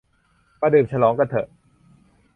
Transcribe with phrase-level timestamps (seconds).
[0.61, 1.47] มาดื่มฉลองกันเถอะ